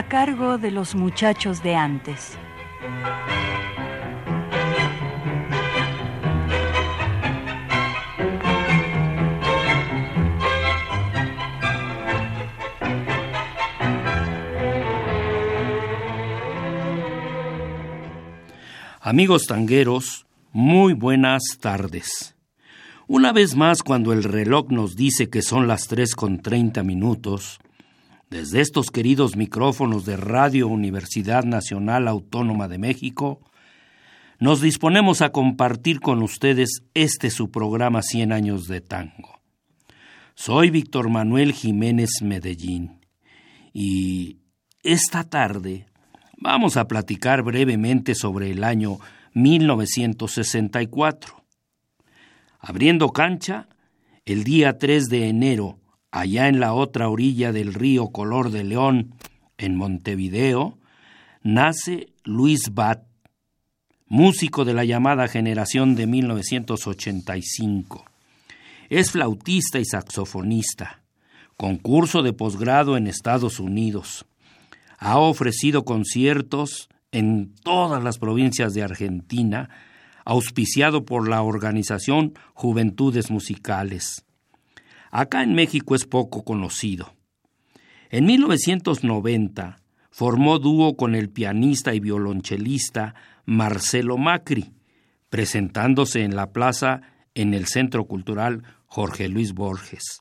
[0.00, 2.38] A cargo de los muchachos de antes.
[19.02, 22.34] Amigos tangueros, muy buenas tardes.
[23.06, 27.60] Una vez más, cuando el reloj nos dice que son las tres con treinta minutos,
[28.30, 33.40] desde estos queridos micrófonos de Radio Universidad Nacional Autónoma de México,
[34.38, 39.40] nos disponemos a compartir con ustedes este su programa Cien años de tango.
[40.36, 43.00] Soy Víctor Manuel Jiménez Medellín
[43.72, 44.38] y
[44.84, 45.86] esta tarde
[46.38, 48.98] vamos a platicar brevemente sobre el año
[49.34, 51.42] 1964.
[52.60, 53.66] Abriendo cancha,
[54.24, 59.14] el día 3 de enero allá en la otra orilla del río Color de León,
[59.58, 60.78] en Montevideo,
[61.42, 63.04] nace Luis Bat,
[64.06, 68.04] músico de la llamada generación de 1985.
[68.88, 71.02] Es flautista y saxofonista,
[71.56, 74.26] concurso de posgrado en Estados Unidos.
[74.98, 79.70] Ha ofrecido conciertos en todas las provincias de Argentina,
[80.24, 84.24] auspiciado por la organización Juventudes Musicales.
[85.10, 87.14] Acá en México es poco conocido.
[88.10, 89.80] En 1990
[90.10, 94.72] formó dúo con el pianista y violonchelista Marcelo Macri,
[95.28, 97.02] presentándose en la plaza
[97.34, 100.20] en el Centro Cultural Jorge Luis Borges.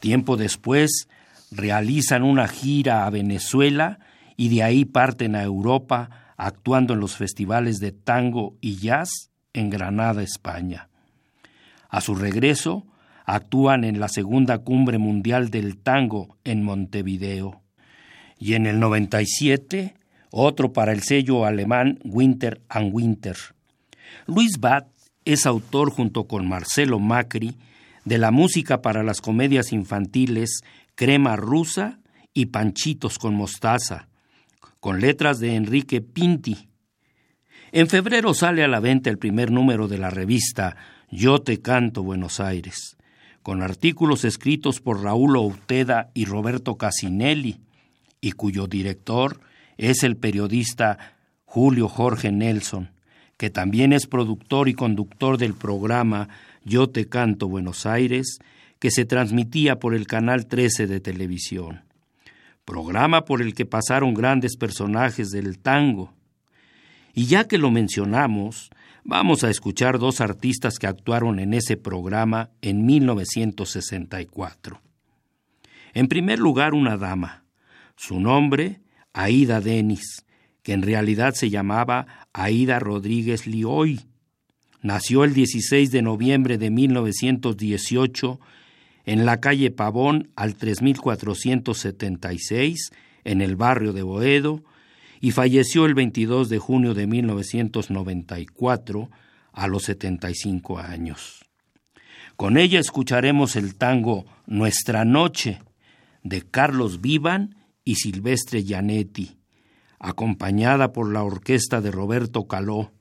[0.00, 1.08] Tiempo después
[1.50, 3.98] realizan una gira a Venezuela
[4.36, 9.70] y de ahí parten a Europa actuando en los festivales de tango y jazz en
[9.70, 10.88] Granada, España.
[11.88, 12.86] A su regreso,
[13.28, 17.60] actúan en la segunda cumbre mundial del tango en Montevideo.
[18.38, 19.94] Y en el 97,
[20.30, 23.36] otro para el sello alemán Winter and Winter.
[24.26, 24.88] Luis Bat
[25.26, 27.58] es autor junto con Marcelo Macri
[28.06, 30.62] de la música para las comedias infantiles
[30.94, 32.00] Crema Rusa
[32.32, 34.08] y Panchitos con Mostaza,
[34.80, 36.70] con letras de Enrique Pinti.
[37.72, 40.76] En febrero sale a la venta el primer número de la revista
[41.10, 42.97] Yo te canto Buenos Aires
[43.48, 47.58] con artículos escritos por Raúl Outeda y Roberto Casinelli,
[48.20, 49.40] y cuyo director
[49.78, 51.14] es el periodista
[51.46, 52.90] Julio Jorge Nelson,
[53.38, 56.28] que también es productor y conductor del programa
[56.62, 58.38] Yo te canto Buenos Aires,
[58.80, 61.84] que se transmitía por el Canal 13 de televisión.
[62.66, 66.12] Programa por el que pasaron grandes personajes del tango.
[67.14, 68.68] Y ya que lo mencionamos,
[69.10, 74.82] Vamos a escuchar dos artistas que actuaron en ese programa en 1964.
[75.94, 77.44] En primer lugar, una dama.
[77.96, 78.82] Su nombre,
[79.14, 80.26] Aida Denis,
[80.62, 84.02] que en realidad se llamaba Aida Rodríguez Lioy.
[84.82, 88.38] Nació el 16 de noviembre de 1918
[89.06, 92.90] en la calle Pavón al 3476
[93.24, 94.62] en el barrio de Boedo
[95.20, 99.10] y falleció el 22 de junio de 1994
[99.52, 101.44] a los 75 años.
[102.36, 105.60] Con ella escucharemos el tango Nuestra Noche
[106.22, 109.38] de Carlos Vivan y Silvestre Gianetti,
[109.98, 112.92] acompañada por la orquesta de Roberto Caló.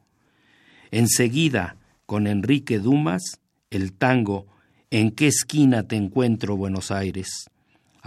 [0.90, 3.40] Enseguida, con Enrique Dumas,
[3.70, 4.48] el tango
[4.90, 7.50] ¿En qué esquina te encuentro, Buenos Aires?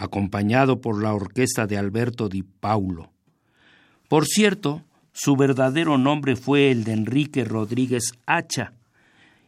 [0.01, 3.13] acompañado por la orquesta de Alberto Di Paulo.
[4.11, 4.83] Por cierto,
[5.13, 8.73] su verdadero nombre fue el de Enrique Rodríguez Hacha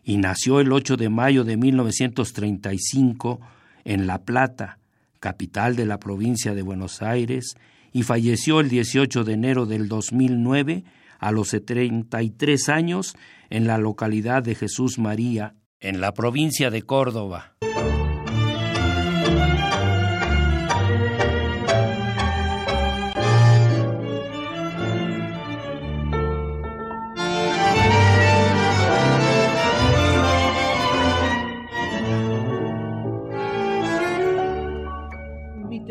[0.05, 3.41] y nació el 8 de mayo de 1935
[3.83, 4.79] en La Plata,
[5.19, 7.57] capital de la provincia de Buenos Aires,
[7.93, 10.85] y falleció el 18 de enero del 2009
[11.19, 13.17] a los 73 años
[13.51, 17.57] en la localidad de Jesús María, en la provincia de Córdoba.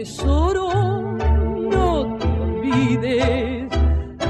[0.02, 0.68] Tesoro,
[1.14, 3.70] no te olvides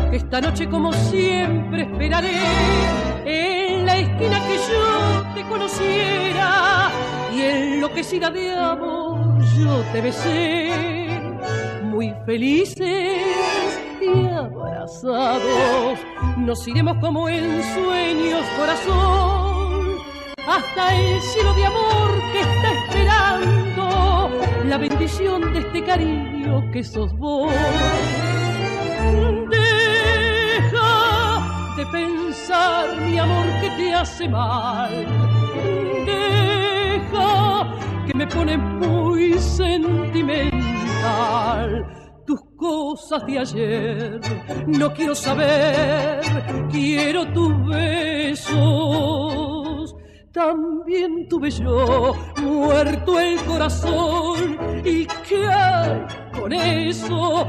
[0.09, 2.41] que esta noche como siempre esperaré
[3.25, 6.91] en la esquina que yo te conociera
[7.33, 10.71] y enloquecida de amor yo te besé.
[11.85, 15.99] Muy felices y abrazados
[16.35, 19.99] nos iremos como en sueños corazón
[20.45, 23.20] hasta el cielo de amor que está esperando
[24.65, 27.53] la bendición de este cariño que sos vos
[31.75, 34.91] de pensar, mi amor, que te hace mal.
[36.05, 40.51] Deja que me pone muy sentimental.
[42.25, 44.19] Tus cosas de ayer
[44.67, 46.21] no quiero saber,
[46.69, 49.60] quiero tus besos.
[50.31, 54.57] También tuve yo muerto el corazón.
[54.85, 57.45] Y qué hay con eso,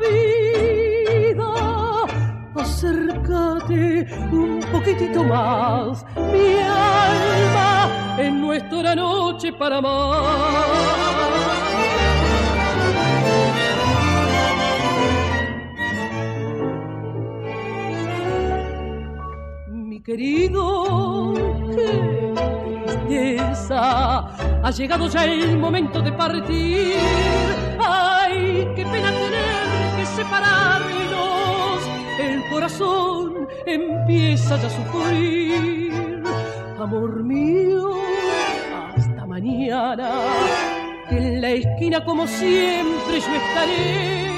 [0.00, 1.60] vida
[2.54, 11.59] acércate un poquitito más, mi alma, en nuestra noche para más.
[20.10, 21.34] Querido,
[21.76, 22.34] qué
[22.84, 24.18] tristeza,
[24.60, 26.96] ha llegado ya el momento de partir.
[27.78, 31.80] Ay, qué pena tener que separarnos
[32.18, 35.92] el corazón empieza ya a sufrir.
[36.80, 37.92] Amor mío,
[38.96, 40.10] hasta mañana,
[41.08, 44.28] en la esquina como siempre yo estaré.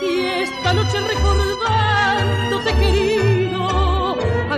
[0.00, 3.15] Y esta noche recordándote querido,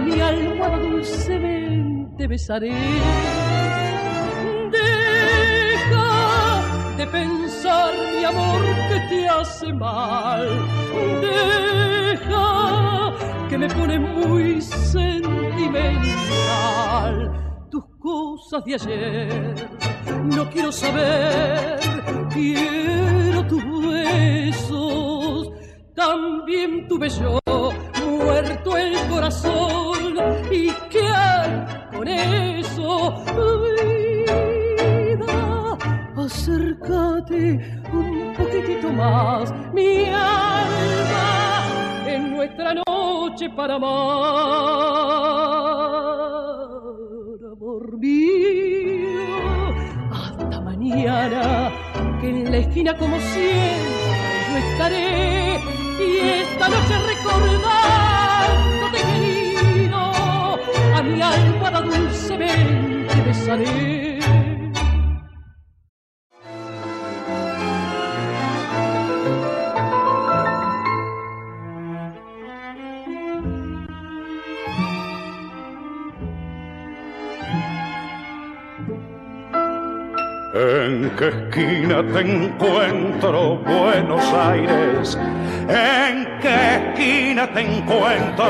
[0.01, 2.73] mi almohada dulcemente besaré.
[4.71, 6.63] Deja
[6.97, 10.49] de pensar, mi amor, que te hace mal.
[11.21, 12.49] Deja
[13.49, 15.33] que me pone muy sentimental.
[17.71, 19.55] Tus cosas de ayer
[20.25, 21.79] no quiero saber,
[22.33, 23.63] quiero tus
[23.93, 25.51] besos.
[25.95, 27.39] También tuve yo
[28.43, 30.17] muerto el corazón
[30.51, 33.25] y qué hay con eso,
[34.15, 35.77] vida.
[36.17, 37.59] Acércate
[37.93, 41.29] un poquitito más, mi alma
[42.31, 43.89] nuestra noche para amar.
[47.53, 49.19] Amor mío,
[50.13, 51.73] hasta mañana,
[52.21, 54.09] que en la esquina como siempre
[54.51, 55.59] yo estaré
[55.99, 56.95] y esta noche
[58.93, 60.01] querido,
[60.97, 64.19] a mi almohada dulcemente besaré.
[80.55, 85.17] ¿En qué esquina te encuentro, Buenos Aires?
[85.69, 88.49] ¿En qué esquina te encuentro?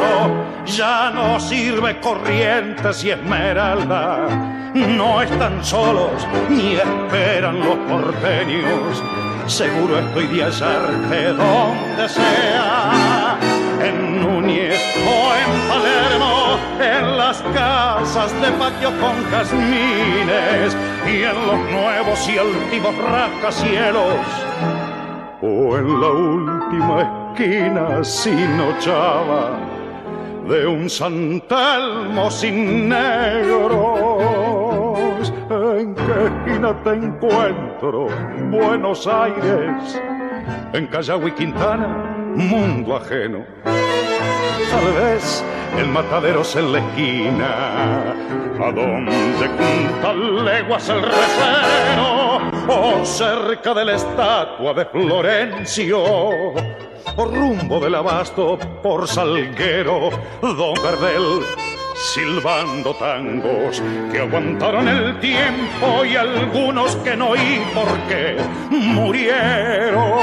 [0.67, 4.29] Ya no sirve Corrientes y Esmeralda.
[4.75, 9.03] No están solos ni esperan los porteños.
[9.47, 13.39] Seguro estoy de hallarte donde sea.
[13.83, 20.76] En Núñez o en Palermo, en las casas de patio con jazmines
[21.07, 24.19] y en los nuevos y altivos rascacielos,
[25.40, 29.61] o en la última esquina sin ochava
[30.49, 33.78] de un Santelmo sin negros.
[35.49, 38.09] ¿En qué esquina te encuentro?
[38.50, 40.02] Buenos Aires,
[40.73, 41.87] en Callao y Quintana,
[42.35, 43.45] mundo ajeno.
[43.64, 45.45] Tal vez
[45.78, 48.14] el matadero en la esquina,
[48.61, 56.02] a donde junta leguas el recero, o cerca de la estatua de Florencio,
[57.17, 60.11] o rumbo del abasto por Salguero,
[60.41, 61.43] Don Gardel
[62.15, 68.37] silbando tangos que aguantaron el tiempo y algunos que no y por qué
[68.71, 70.19] murieron.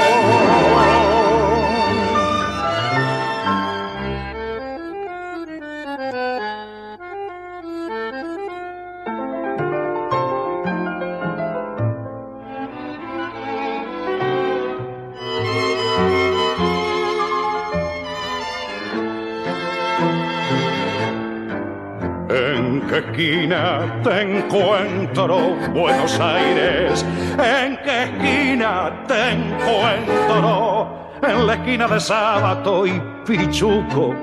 [23.16, 27.04] Esquina te encuentro, Buenos Aires?
[27.32, 31.10] ¿En qué esquina te encuentro?
[31.22, 34.14] En la esquina de Sábado y Pichuco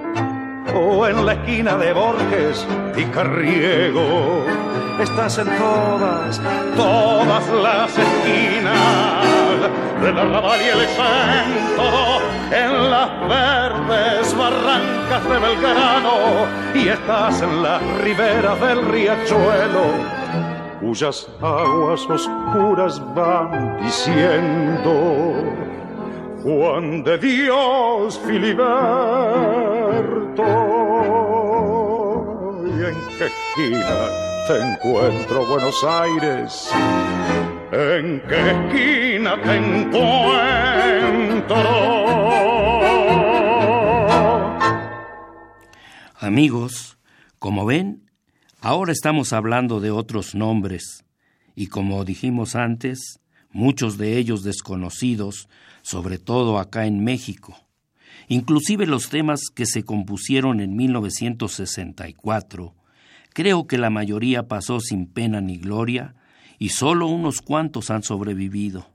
[0.75, 4.45] o en la esquina de Borges y Carriego.
[5.00, 6.39] Estás en todas,
[6.77, 8.77] todas las esquinas
[10.01, 12.21] de la Raval y el centro,
[12.53, 16.45] en las verdes barrancas de Belgrano
[16.75, 20.24] y estás en las riberas del riachuelo
[20.79, 25.33] cuyas aguas oscuras van diciendo
[26.43, 28.63] Juan de Dios Filiberto.
[32.65, 34.10] ¿Y en qué esquina
[34.45, 36.69] te encuentro, Buenos Aires?
[37.75, 39.95] ¿En qué esquina te encuentro?
[46.19, 46.99] Amigos,
[47.39, 48.11] como ven,
[48.61, 51.03] ahora estamos hablando de otros nombres
[51.55, 53.19] y como dijimos antes,
[53.51, 55.49] muchos de ellos desconocidos
[55.81, 57.57] sobre todo acá en México.
[58.27, 62.75] Inclusive los temas que se compusieron en 1964,
[63.33, 66.13] creo que la mayoría pasó sin pena ni gloria
[66.60, 68.89] y solo unos cuantos han sobrevivido.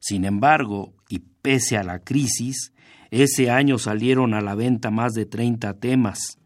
[0.00, 2.72] Sin embargo, y pese a la crisis,
[3.10, 6.38] ese año salieron a la venta más de 30 temas,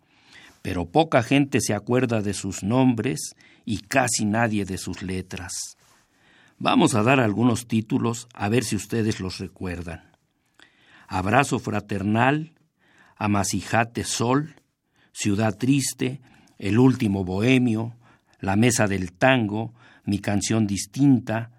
[0.62, 3.34] pero poca gente se acuerda de sus nombres
[3.64, 5.76] y casi nadie de sus letras.
[6.58, 10.12] Vamos a dar algunos títulos a ver si ustedes los recuerdan.
[11.08, 12.54] Abrazo fraternal,
[13.16, 14.54] Amasijate Sol,
[15.12, 16.20] Ciudad Triste,
[16.58, 17.96] El último bohemio,
[18.38, 21.50] La mesa del tango, Mi canción distinta,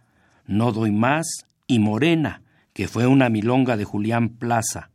[0.46, 2.42] No doy más y Morena,
[2.74, 4.90] que fue una milonga de Julián Plaza.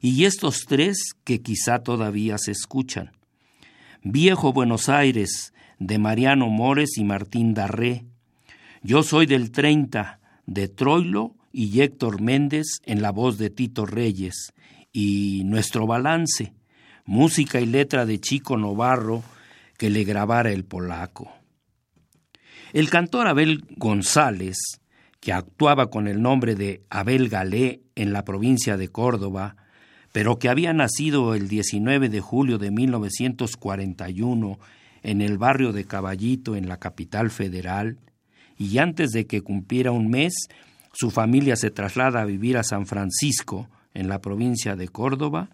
[0.00, 3.12] Y estos tres que quizá todavía se escuchan.
[4.02, 8.04] Viejo Buenos Aires, de Mariano Mores y Martín Darré,
[8.82, 14.52] yo soy del 30, de Troilo y Héctor Méndez en la voz de Tito Reyes.
[14.92, 16.52] Y nuestro balance,
[17.04, 19.24] música y letra de Chico Novarro,
[19.76, 21.32] que le grabara el polaco.
[22.76, 24.58] El cantor Abel González,
[25.20, 29.56] que actuaba con el nombre de Abel Galé en la provincia de Córdoba,
[30.12, 34.58] pero que había nacido el 19 de julio de 1941
[35.02, 37.96] en el barrio de Caballito en la capital federal,
[38.58, 40.34] y antes de que cumpliera un mes,
[40.92, 45.48] su familia se traslada a vivir a San Francisco, en la provincia de Córdoba,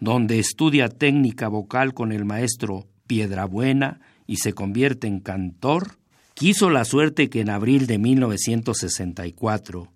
[0.00, 5.98] donde estudia técnica vocal con el maestro Piedrabuena y se convierte en cantor,
[6.36, 9.90] quiso la suerte que en abril de 1964,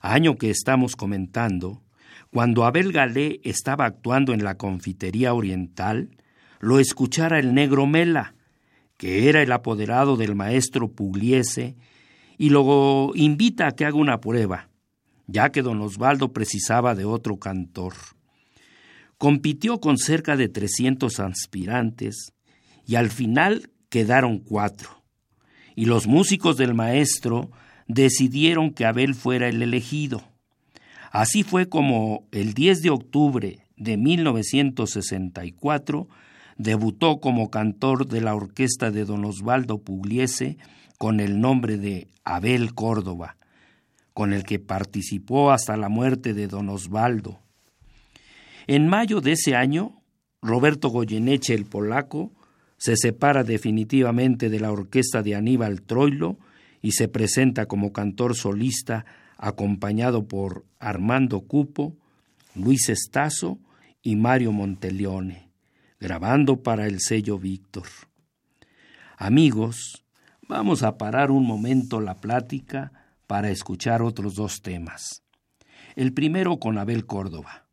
[0.00, 1.82] año que estamos comentando,
[2.30, 6.16] cuando Abel Galé estaba actuando en la confitería oriental,
[6.60, 8.34] lo escuchara el negro Mela,
[8.96, 11.76] que era el apoderado del maestro Pugliese,
[12.38, 14.70] y luego invita a que haga una prueba,
[15.26, 17.92] ya que don Osvaldo precisaba de otro cantor.
[19.18, 22.32] Compitió con cerca de 300 aspirantes
[22.86, 25.01] y al final quedaron cuatro.
[25.82, 27.50] Y los músicos del maestro
[27.88, 30.22] decidieron que Abel fuera el elegido.
[31.10, 36.06] Así fue como el 10 de octubre de 1964
[36.56, 40.56] debutó como cantor de la orquesta de don Osvaldo Pugliese
[40.98, 43.36] con el nombre de Abel Córdoba,
[44.14, 47.40] con el que participó hasta la muerte de don Osvaldo.
[48.68, 50.00] En mayo de ese año,
[50.42, 52.30] Roberto Goyeneche el polaco
[52.82, 56.36] se separa definitivamente de la orquesta de Aníbal Troilo
[56.80, 59.06] y se presenta como cantor solista
[59.38, 61.96] acompañado por Armando Cupo,
[62.56, 63.60] Luis Estazo
[64.02, 65.52] y Mario Monteleone
[66.00, 67.86] grabando para el sello Víctor.
[69.16, 70.04] Amigos,
[70.48, 75.22] vamos a parar un momento la plática para escuchar otros dos temas.
[75.94, 77.68] El primero con Abel Córdoba,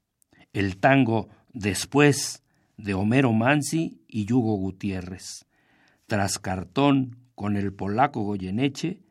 [0.54, 2.44] el tango Después
[2.82, 5.46] de Homero Mansi y Hugo Gutiérrez,
[6.08, 9.02] tras cartón con el polaco Goyeneche,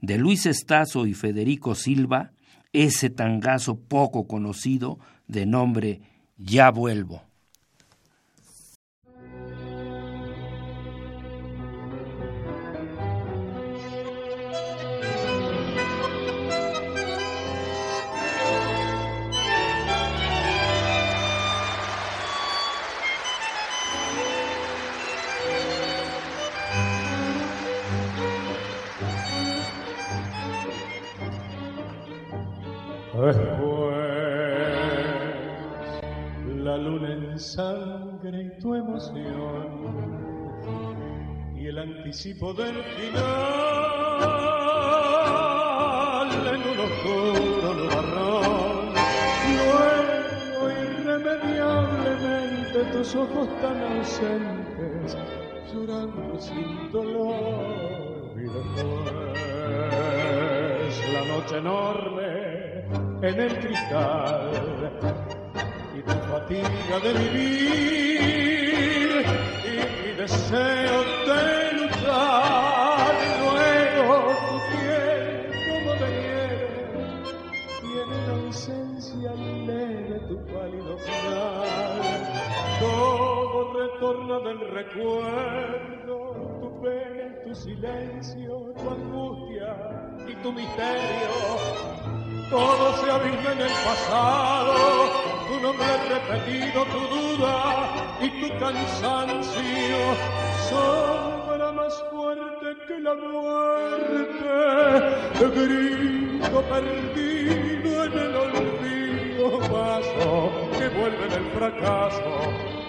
[0.00, 2.32] de Luis Estazo y Federico Silva,
[2.72, 6.00] ese tangazo poco conocido de nombre
[6.36, 7.27] Ya vuelvo.
[41.78, 43.18] Anticipo del final
[46.46, 48.94] en un oscuro nubarrón,
[49.54, 50.72] nuevo y
[51.08, 55.16] entrañablemente tus ojos tan ausentes,
[55.72, 58.34] llorando sin dolor.
[58.36, 58.82] Y después
[61.12, 62.30] la noche enorme
[63.22, 64.50] en el cristal
[65.96, 68.38] y tu fatiga de vivir.
[68.44, 68.47] y
[70.28, 74.16] deseo de luchar luego
[74.48, 75.32] tu piel
[75.68, 76.68] como de nieve
[77.82, 79.32] y en la ausencia
[79.66, 82.20] leve tu pálido final
[82.78, 86.18] todo retorna del recuerdo
[86.60, 91.30] tu pena tu silencio tu angustia y tu misterio.
[92.50, 94.74] Todo se abisma en el pasado,
[95.48, 97.56] tu nombre repetido, tu duda
[98.20, 100.00] y tu cansancio,
[100.68, 104.54] sombra más fuerte que la muerte,
[105.56, 112.34] grito perdido en el olvido, paso que vuelve en el fracaso,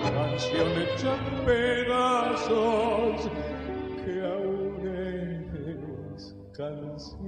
[0.03, 1.13] canción hecha
[1.45, 3.17] pedazos
[4.03, 4.75] que aún
[6.15, 7.18] es canción.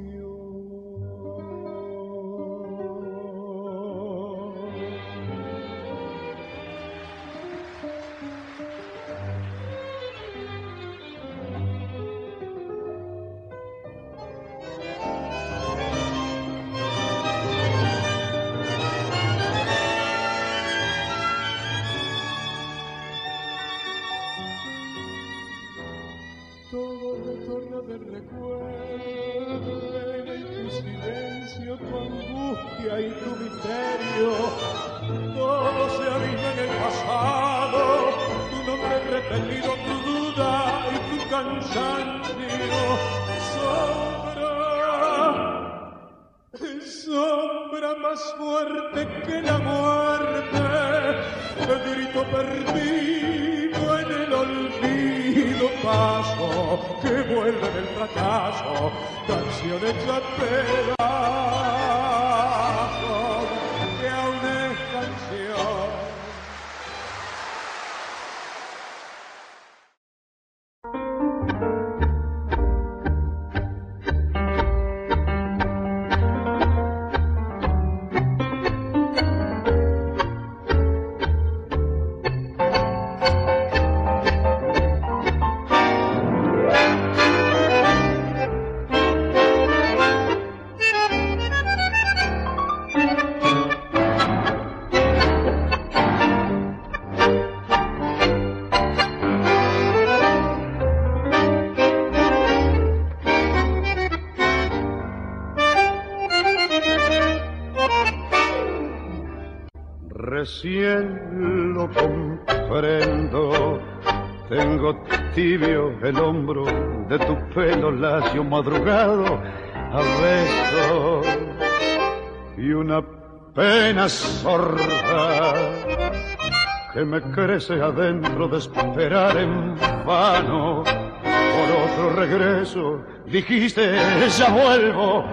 [126.94, 129.76] Que me crece adentro de esperar en
[130.06, 133.02] vano por otro regreso.
[133.26, 133.96] Dijiste,
[134.38, 135.24] ya vuelvo,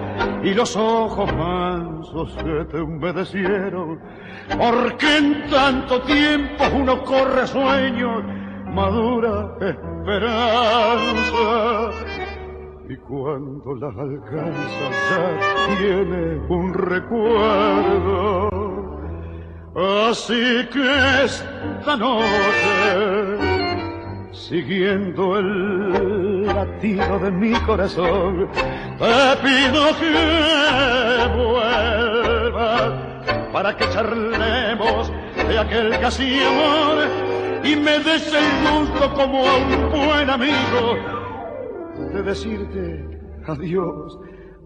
[0.43, 3.99] y los ojos mansos que te humedecieron,
[4.57, 8.23] porque en tanto tiempo uno corre sueños,
[8.67, 10.31] madura esperanza.
[12.89, 18.58] Y cuando la alcanza ya tiene un recuerdo.
[19.81, 23.39] Así que esta noche
[24.33, 28.49] siguiendo el latido de mi corazón,
[28.99, 32.93] te pido que vuelvas
[33.53, 35.13] para que charlemos
[35.47, 36.99] de aquel casi amor
[37.63, 40.97] y me des el gusto como a un buen amigo
[42.15, 43.07] de decirte
[43.47, 44.19] adiós.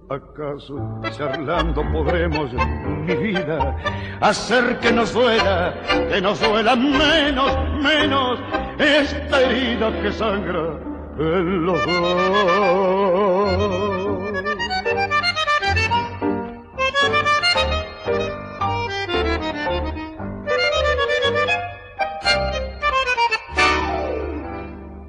[0.09, 3.77] ¿Acaso charlando podremos, mi vida,
[4.21, 5.75] hacer que nos duela,
[6.11, 8.39] que nos duela menos, menos
[8.79, 10.79] esta herida que sangra
[11.19, 13.73] en los dos?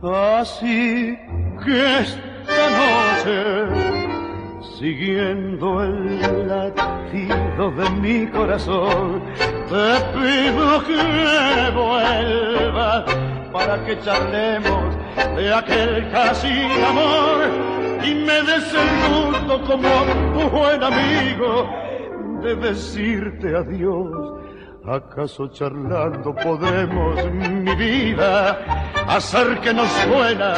[0.04, 1.18] Así
[1.64, 3.93] que esta noche
[4.84, 9.24] siguiendo el latido de mi corazón,
[9.70, 13.06] te pido que vuelvas
[13.54, 14.94] para que charlemos
[15.38, 16.50] de aquel casi
[16.86, 17.48] amor
[18.04, 18.76] y me des
[19.66, 19.88] como
[20.36, 21.70] un buen amigo
[22.42, 24.33] de decirte adiós.
[24.86, 28.52] ¿Acaso charlando podemos, mi vida,
[29.08, 30.56] hacer que nos duela,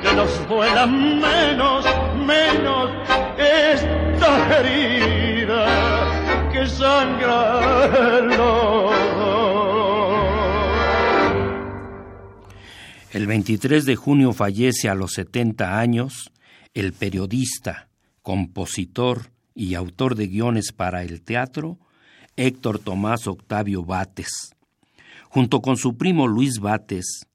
[0.00, 1.84] que nos duela menos,
[2.24, 2.90] menos
[3.36, 7.60] esta herida que sangra
[8.18, 8.30] el
[13.12, 16.32] El 23 de junio fallece a los 70 años
[16.72, 17.88] el periodista,
[18.22, 21.78] compositor y autor de guiones para el teatro
[22.36, 24.54] Héctor Tomás Octavio Bates.
[25.28, 27.26] Junto con su primo Luis Bates,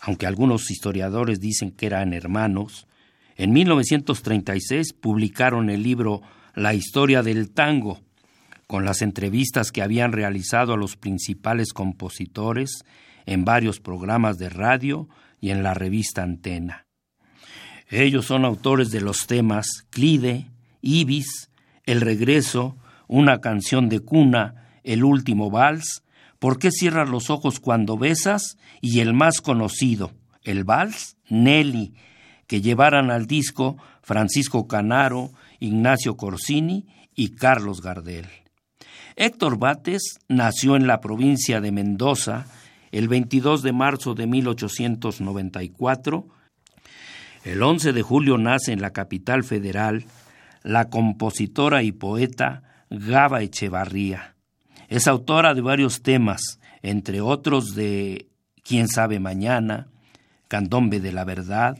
[0.00, 2.86] aunque algunos historiadores dicen que eran hermanos,
[3.36, 6.22] en 1936 publicaron el libro
[6.54, 8.00] La historia del tango,
[8.66, 12.84] con las entrevistas que habían realizado a los principales compositores
[13.26, 15.08] en varios programas de radio
[15.40, 16.86] y en la revista Antena.
[17.88, 21.50] Ellos son autores de los temas Clide, Ibis,
[21.84, 22.76] El Regreso,
[23.08, 26.02] una canción de cuna, el último vals,
[26.38, 28.56] ¿por qué cierras los ojos cuando besas?
[28.80, 31.94] y el más conocido, el vals, Nelly,
[32.46, 38.26] que llevaran al disco Francisco Canaro, Ignacio Corsini y Carlos Gardel.
[39.16, 42.46] Héctor Bates nació en la provincia de Mendoza
[42.92, 46.28] el 22 de marzo de 1894.
[47.44, 50.04] El 11 de julio nace en la capital federal
[50.62, 54.36] la compositora y poeta Gaba Echevarría.
[54.88, 58.28] Es autora de varios temas, entre otros de
[58.62, 59.88] Quién sabe mañana,
[60.48, 61.78] Candombe de la verdad,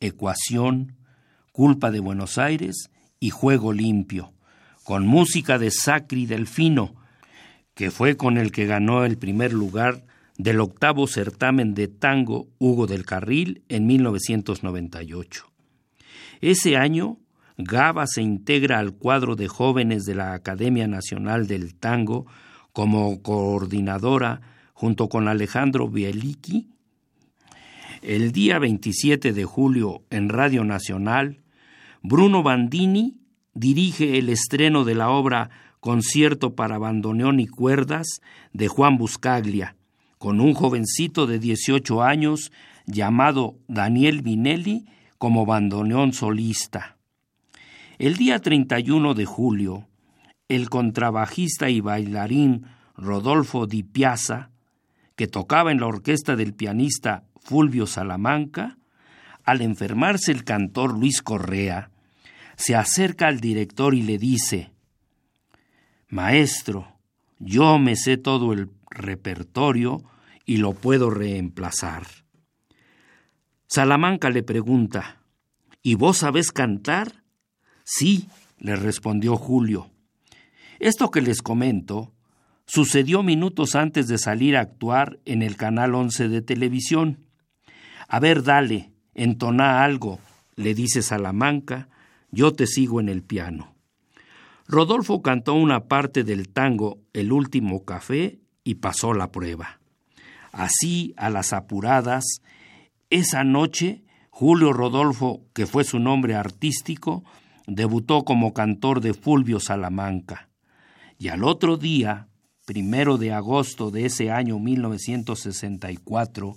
[0.00, 0.96] Ecuación,
[1.52, 4.32] Culpa de Buenos Aires y Juego limpio,
[4.84, 6.94] con música de Sacri Delfino,
[7.74, 10.04] que fue con el que ganó el primer lugar
[10.36, 15.46] del octavo certamen de tango Hugo del Carril en 1998.
[16.40, 17.18] Ese año
[17.56, 22.26] Gaba se integra al cuadro de jóvenes de la Academia Nacional del Tango
[22.72, 24.40] como coordinadora
[24.72, 26.68] junto con Alejandro Bieliki.
[28.02, 31.42] El día 27 de julio en Radio Nacional,
[32.02, 33.20] Bruno Bandini
[33.54, 38.20] dirige el estreno de la obra Concierto para bandoneón y cuerdas
[38.52, 39.76] de Juan Buscaglia,
[40.18, 42.52] con un jovencito de 18 años
[42.86, 44.86] llamado Daniel Vinelli
[45.18, 46.93] como bandoneón solista.
[47.98, 49.88] El día 31 de julio,
[50.48, 54.50] el contrabajista y bailarín Rodolfo Di Piazza,
[55.16, 58.78] que tocaba en la orquesta del pianista Fulvio Salamanca,
[59.44, 61.90] al enfermarse el cantor Luis Correa,
[62.56, 64.72] se acerca al director y le dice,
[66.08, 66.98] Maestro,
[67.38, 70.02] yo me sé todo el repertorio
[70.44, 72.06] y lo puedo reemplazar.
[73.66, 75.24] Salamanca le pregunta,
[75.86, 77.23] ¿Y vos sabés cantar?
[77.84, 79.90] Sí, le respondió Julio.
[80.80, 82.12] Esto que les comento
[82.66, 87.26] sucedió minutos antes de salir a actuar en el Canal 11 de televisión.
[88.08, 90.18] A ver, dale, entona algo,
[90.56, 91.88] le dice Salamanca,
[92.30, 93.74] yo te sigo en el piano.
[94.66, 99.78] Rodolfo cantó una parte del tango El último café y pasó la prueba.
[100.52, 102.24] Así, a las apuradas,
[103.10, 107.24] esa noche, Julio Rodolfo, que fue su nombre artístico,
[107.66, 110.48] debutó como cantor de Fulvio Salamanca.
[111.18, 112.28] Y al otro día,
[112.66, 116.56] primero de agosto de ese año 1964,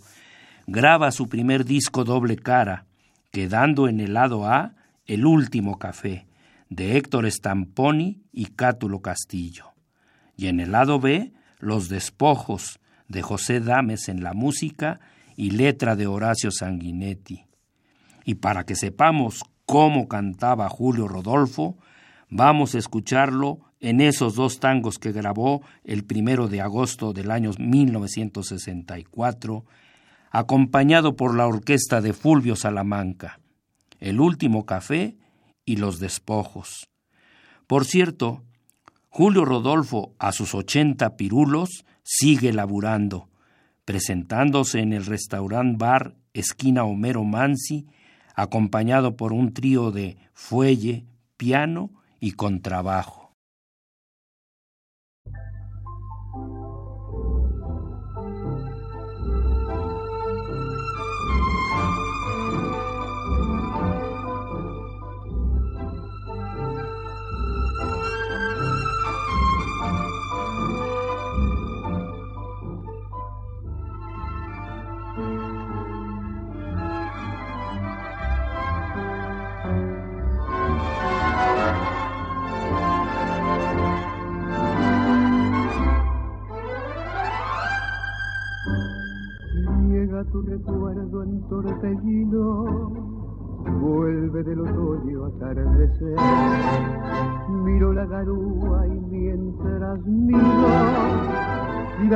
[0.65, 2.86] graba su primer disco doble cara,
[3.32, 6.28] quedando en el lado A El último café,
[6.70, 9.74] de Héctor Stamponi y Cátulo Castillo.
[10.36, 15.00] Y en el lado B, Los despojos, de José Dames en la música
[15.36, 17.46] y letra de Horacio Sanguinetti.
[18.26, 21.77] Y para que sepamos cómo cantaba Julio Rodolfo,
[22.30, 27.51] vamos a escucharlo en esos dos tangos que grabó el primero de agosto del año
[27.60, 29.65] 1964,
[30.32, 33.41] acompañado por la orquesta de Fulvio Salamanca,
[33.99, 35.17] El último café
[35.65, 36.88] y Los despojos.
[37.67, 38.43] Por cierto,
[39.10, 43.27] Julio Rodolfo, a sus ochenta pirulos, sigue laburando,
[43.84, 47.86] presentándose en el restaurant bar esquina Homero Mansi
[48.38, 53.27] acompañado por un trío de fuelle, piano y contrabajo.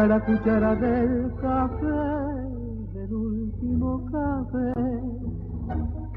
[0.08, 1.86] La cuchara del café,
[2.94, 4.74] del último café,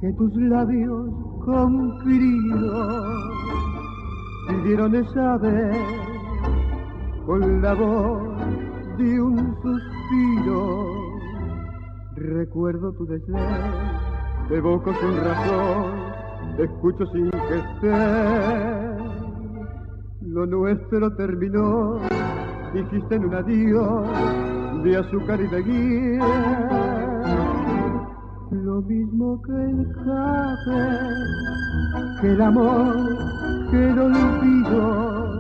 [0.00, 1.10] que tus labios
[1.44, 3.04] con frío
[4.48, 5.74] pidieron saber
[7.26, 8.38] con la voz
[8.98, 11.04] de un suspiro.
[12.16, 13.36] Recuerdo tu deseo,
[14.48, 15.92] te evoco sin razón,
[16.58, 18.94] escucho sin que esté.
[20.20, 21.98] Lo nuestro terminó,
[22.74, 24.08] dijiste en un adiós
[24.82, 26.26] de azúcar y de guía.
[28.50, 30.88] Lo mismo que el café,
[32.20, 32.96] que el amor,
[33.70, 35.34] que el olvido,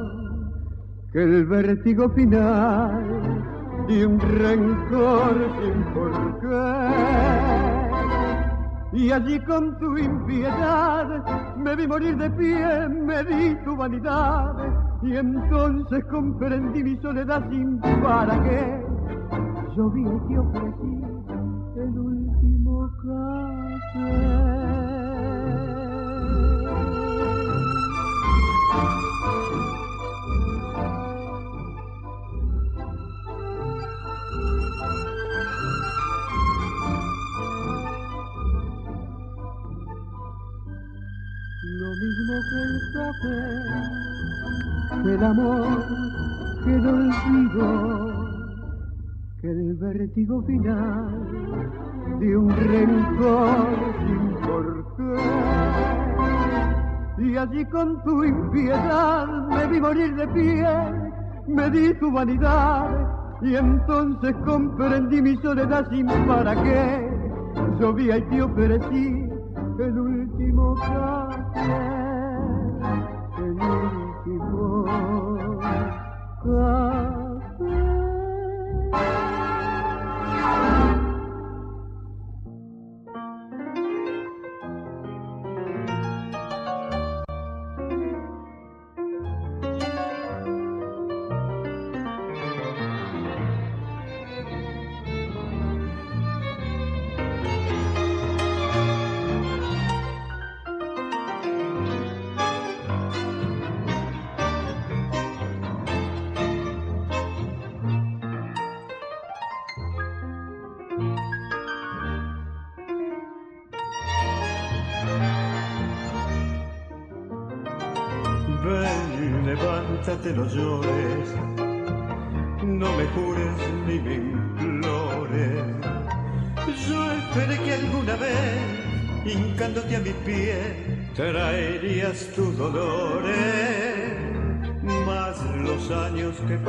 [1.12, 3.44] que el vértigo final
[3.88, 6.74] de un rencor sin por qué.
[8.92, 15.16] Y allí con tu impiedad me vi morir de pie, me di tu vanidad y
[15.16, 18.82] entonces comprendí mi soledad sin para qué.
[19.76, 21.02] Yo vi te ofrecí
[21.76, 24.64] el último café.
[42.04, 43.38] mismo que el café,
[44.02, 44.13] que
[45.04, 45.66] el amor,
[46.64, 48.14] que el olvido,
[49.40, 51.34] que el vértigo final
[52.18, 53.66] de un rencor
[54.06, 55.14] sin porqué.
[57.18, 60.66] Y allí con tu impiedad me vi morir de pie,
[61.48, 62.88] me di tu vanidad
[63.42, 67.10] y entonces comprendí mi soledad sin para qué.
[67.78, 69.28] Llovía y te ofrecí
[69.78, 72.04] el último café.
[76.44, 77.13] Te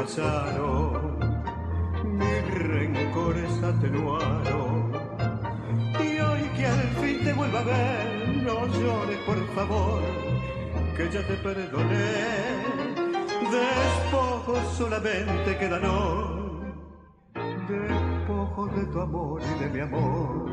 [0.05, 1.17] pasaron,
[2.03, 4.91] mis rencores atenuaron.
[5.99, 10.03] Y hoy que al fin te vuelva a ver, no llores por favor,
[10.95, 12.75] que ya te perdoné
[13.51, 16.73] despojos solamente quedan hoy,
[17.67, 20.45] despojos de tu amor y de mi amor.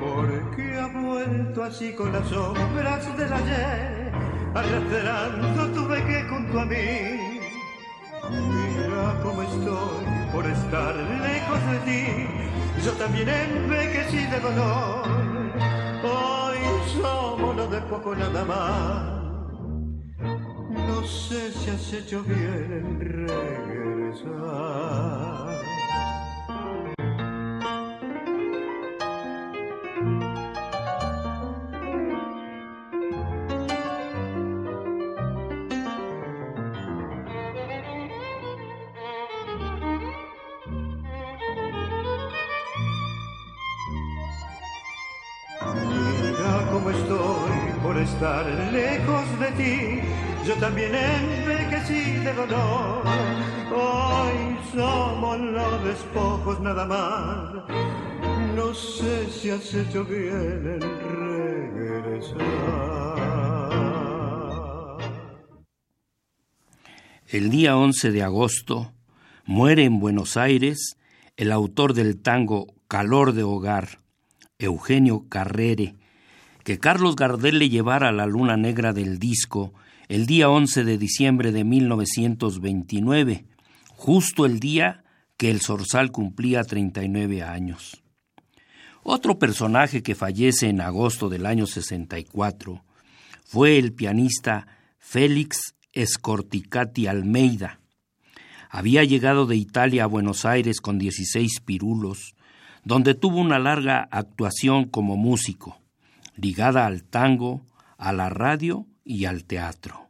[0.00, 4.12] Porque ha vuelto así con las sombras del ayer,
[4.54, 7.31] arrastrando tu vejez junto a mí.
[9.22, 12.26] Cómo estoy por estar lejos de ti,
[12.84, 15.06] yo también envejecí de dolor.
[16.04, 16.58] Hoy
[17.00, 19.12] somos los de poco nada más
[21.02, 24.62] no sé si has hecho bien en regresar.
[50.46, 53.04] Yo también envejecí de dolor.
[53.74, 57.54] Hoy somos los despojos nada más.
[58.56, 60.80] No sé si has hecho bien en
[62.00, 62.38] regresar.
[67.28, 68.92] El día 11 de agosto
[69.46, 70.96] muere en Buenos Aires
[71.36, 74.00] el autor del tango Calor de Hogar,
[74.58, 75.94] Eugenio Carrere,
[76.62, 79.72] que Carlos Gardel le llevara a la luna negra del disco
[80.12, 83.46] el día 11 de diciembre de 1929,
[83.88, 85.04] justo el día
[85.38, 88.02] que el zorzal cumplía 39 años.
[89.02, 92.84] Otro personaje que fallece en agosto del año 64
[93.42, 94.66] fue el pianista
[94.98, 97.80] Félix Escorticati Almeida.
[98.68, 102.34] Había llegado de Italia a Buenos Aires con 16 pirulos,
[102.84, 105.80] donde tuvo una larga actuación como músico,
[106.36, 107.64] ligada al tango,
[107.96, 110.01] a la radio y al teatro.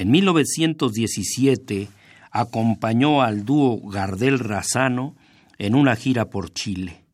[0.00, 1.90] En 1917
[2.30, 5.14] acompañó al dúo Gardel Razano
[5.58, 7.04] en una gira por Chile.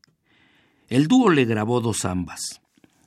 [0.87, 2.61] El dúo le grabó dos ambas,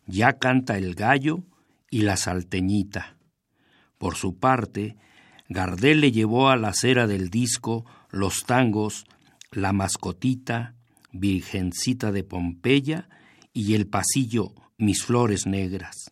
[0.05, 1.45] Ya canta el gallo
[1.89, 3.15] y La salteñita.
[3.97, 4.97] Por su parte,
[5.47, 9.05] Gardel le llevó a la cera del disco los tangos
[9.49, 10.75] La mascotita,
[11.13, 13.07] Virgencita de Pompeya
[13.53, 16.11] y el pasillo Mis flores negras.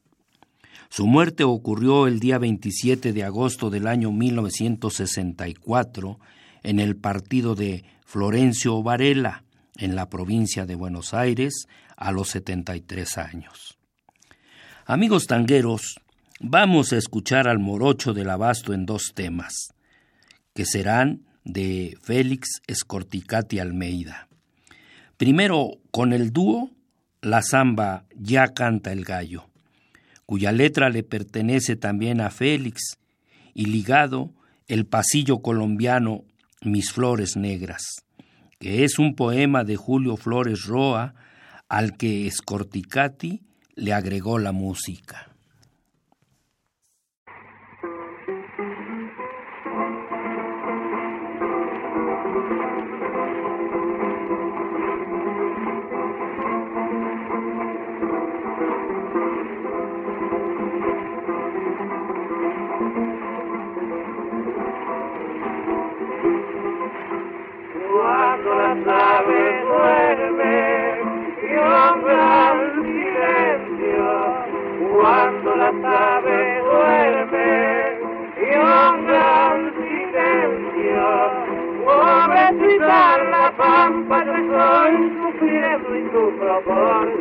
[0.89, 6.19] Su muerte ocurrió el día 27 de agosto del año 1964
[6.63, 9.43] en el partido de Florencio Varela,
[9.75, 13.77] en la provincia de Buenos Aires, a los 73 años.
[14.85, 15.99] Amigos tangueros,
[16.39, 19.73] vamos a escuchar al morocho del abasto en dos temas,
[20.53, 24.29] que serán de Félix Escorticati Almeida.
[25.17, 26.71] Primero, con el dúo,
[27.21, 29.49] la samba Ya canta el gallo
[30.27, 32.99] cuya letra le pertenece también a Félix,
[33.53, 34.33] y ligado
[34.67, 36.25] el pasillo colombiano
[36.61, 38.03] Mis Flores Negras,
[38.59, 41.15] que es un poema de Julio Flores Roa
[41.69, 43.41] al que Scorticati
[43.75, 45.26] le agregó la música.
[83.57, 87.17] pampa de sons, o que é muito para a borda.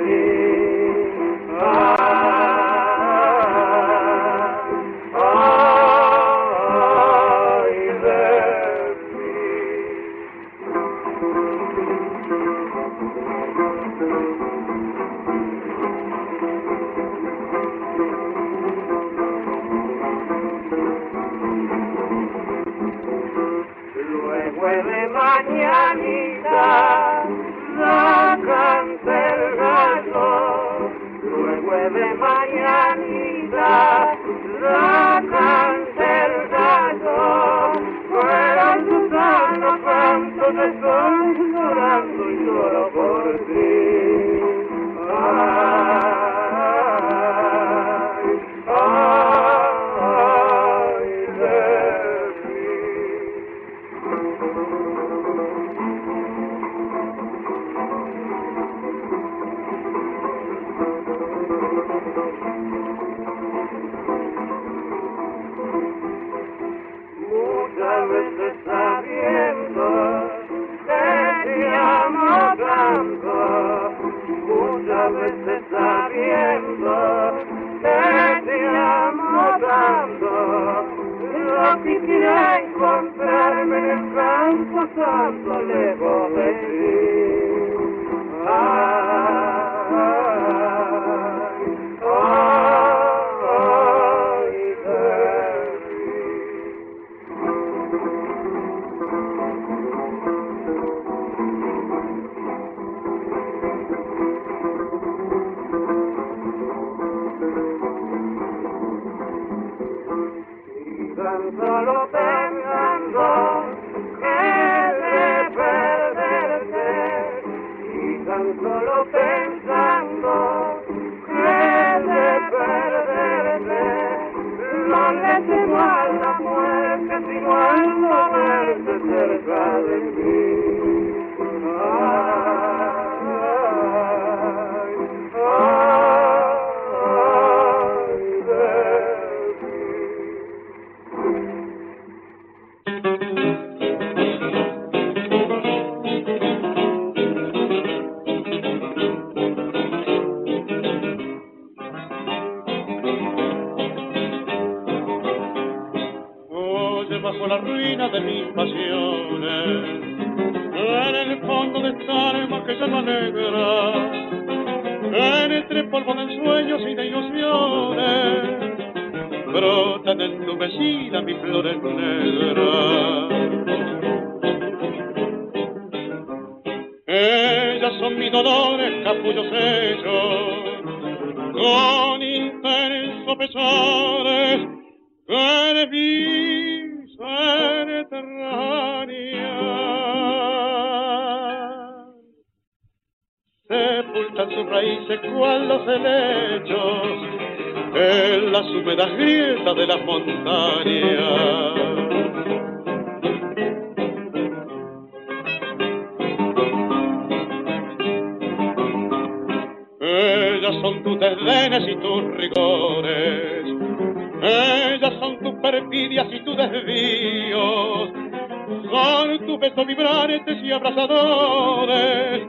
[220.76, 222.42] Abrazadores.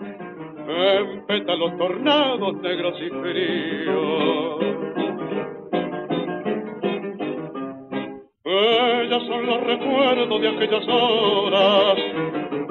[0.69, 4.57] En pétalos tornados negros y fríos.
[8.43, 11.97] Ellas son los recuerdos de aquellas horas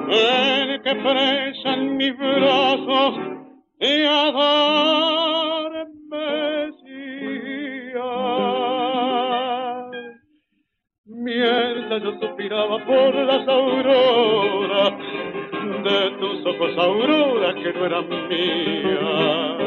[0.09, 3.13] en que presan mis brazos
[3.79, 5.07] y adorme
[11.27, 14.93] Mientras yo suspiraba por las auroras
[15.83, 19.57] de tus ojos, aurora que no eran mías.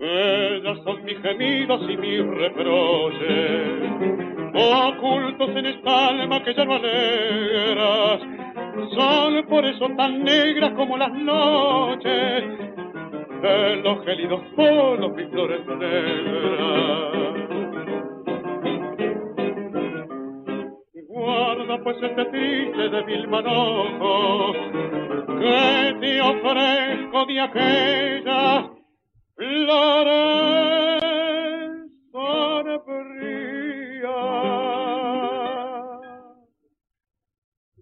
[0.00, 3.78] Ellas son mis gemidos y mis reproches
[4.58, 8.20] ocultos en esta alma que ya no alegras,
[8.94, 12.44] son por eso tan negras como las noches
[13.42, 17.27] de los gélidos polos y flores negras.
[21.76, 24.52] Pues este triste de mil manojo
[25.38, 28.70] que te ofrezco de aquella
[29.36, 30.98] flores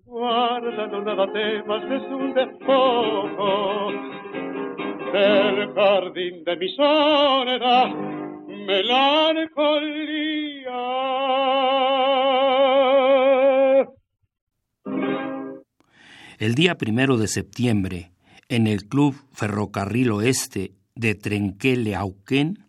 [0.05, 3.93] Guarda, no nada temas, es un despojo
[5.13, 7.66] del jardín de mi soledad,
[16.57, 18.13] día primero de septiembre,
[18.49, 22.65] en el Club Ferrocarril Oeste de Trenquele-Auquén,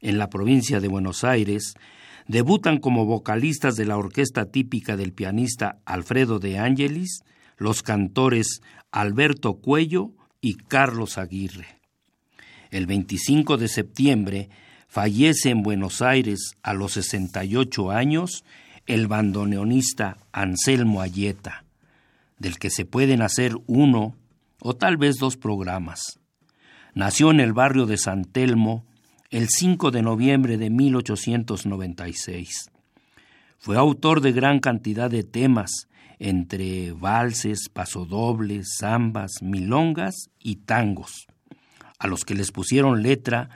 [0.00, 1.74] en la provincia de Buenos Aires,
[2.26, 7.22] debutan como vocalistas de la orquesta típica del pianista Alfredo de Ángelis
[7.58, 11.80] los cantores Alberto Cuello y Carlos Aguirre.
[12.70, 14.48] El 25 de septiembre
[14.88, 18.42] fallece en Buenos Aires a los 68 años
[18.86, 21.61] el bandoneonista Anselmo Ayeta,
[22.42, 24.16] del que se pueden hacer uno
[24.60, 26.18] o tal vez dos programas.
[26.92, 28.84] Nació en el barrio de San Telmo
[29.30, 32.70] el 5 de noviembre de 1896.
[33.58, 35.88] Fue autor de gran cantidad de temas,
[36.18, 41.28] entre valses, pasodobles, zambas, milongas y tangos,
[41.98, 43.48] a los que les pusieron letra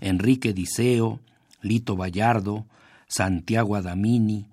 [0.00, 1.20] Enrique Diceo,
[1.62, 2.66] Lito Vallardo,
[3.08, 4.46] Santiago Adamini,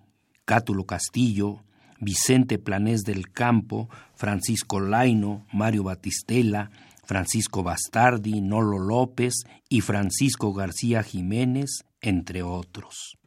[0.46, 1.62] Cátulo Castillo,
[2.02, 6.72] Vicente Planés del Campo, Francisco Laino, Mario Batistela,
[7.06, 13.18] Francisco Bastardi, Nolo López y Francisco García Jiménez, entre otros.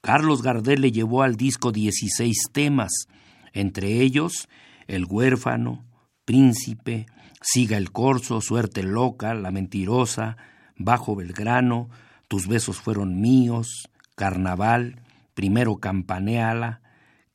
[0.00, 3.08] Carlos Gardel le llevó al disco 16 temas,
[3.52, 4.48] entre ellos
[4.86, 5.84] El huérfano,
[6.24, 7.06] Príncipe,
[7.40, 10.36] Siga el corso, Suerte loca, La mentirosa,
[10.76, 11.88] Bajo Belgrano,
[12.28, 15.02] Tus besos fueron míos, Carnaval,
[15.34, 16.80] Primero campaneala,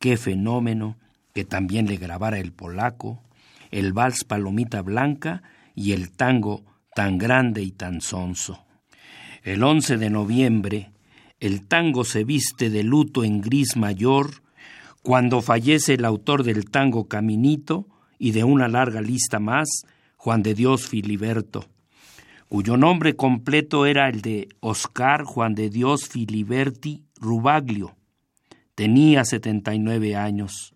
[0.03, 0.97] Qué fenómeno,
[1.33, 3.23] que también le grabara el polaco,
[3.71, 5.43] el vals Palomita Blanca
[5.75, 8.65] y el tango tan grande y tan sonso.
[9.43, 10.91] El 11 de noviembre,
[11.39, 14.43] el tango se viste de luto en gris mayor
[15.03, 17.87] cuando fallece el autor del tango Caminito
[18.19, 19.69] y de una larga lista más,
[20.17, 21.63] Juan de Dios Filiberto,
[22.49, 27.95] cuyo nombre completo era el de Oscar Juan de Dios Filiberti Rubaglio.
[28.75, 30.73] Tenía 79 años.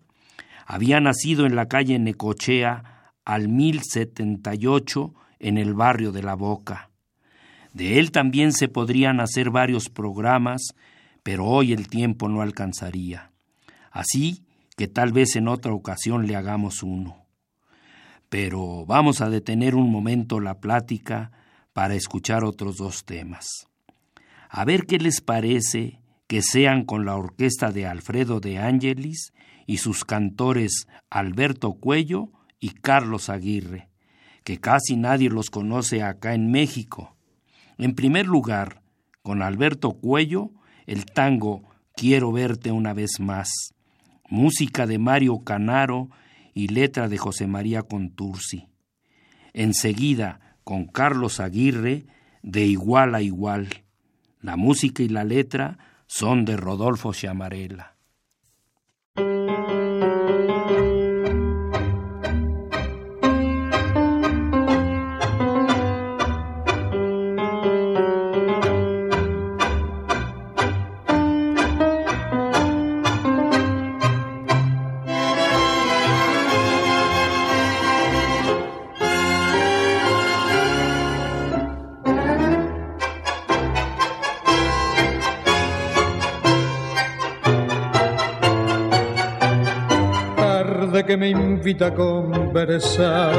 [0.66, 6.90] Había nacido en la calle Necochea al 1078 en el barrio de La Boca.
[7.72, 10.74] De él también se podrían hacer varios programas,
[11.22, 13.32] pero hoy el tiempo no alcanzaría.
[13.90, 14.44] Así
[14.76, 17.26] que tal vez en otra ocasión le hagamos uno.
[18.28, 21.32] Pero vamos a detener un momento la plática
[21.72, 23.68] para escuchar otros dos temas.
[24.48, 29.32] A ver qué les parece que sean con la orquesta de Alfredo de Angelis
[29.66, 33.88] y sus cantores Alberto Cuello y Carlos Aguirre,
[34.44, 37.16] que casi nadie los conoce acá en México.
[37.78, 38.82] En primer lugar,
[39.22, 40.52] con Alberto Cuello,
[40.86, 41.64] el tango
[41.98, 43.74] Quiero verte una vez más,
[44.28, 46.10] música de Mario Canaro
[46.54, 48.68] y letra de José María Contursi.
[49.52, 52.06] Enseguida, con Carlos Aguirre,
[52.44, 53.68] de igual a igual.
[54.40, 57.97] La música y la letra son de Rodolfo Chamarela.
[91.08, 93.32] Que me invita a conversar.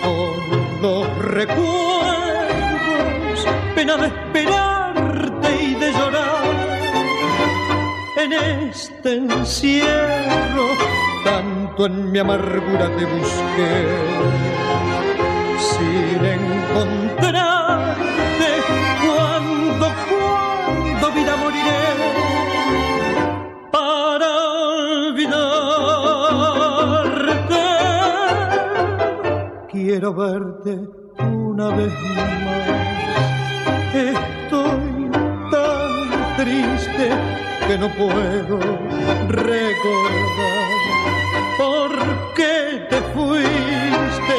[0.00, 1.66] Con los recuerdos,
[3.74, 6.44] pena de esperarte y de llorar.
[8.16, 10.68] En este encierro,
[11.24, 13.88] tanto en mi amargura te busqué.
[15.58, 17.49] Sin encontrarte
[30.10, 30.72] quiero verte
[31.22, 32.68] una vez más.
[33.94, 35.10] Estoy
[35.50, 37.10] tan triste
[37.66, 38.58] que no puedo
[39.28, 40.70] recordar
[41.58, 41.90] por
[42.34, 44.36] qué te fuiste.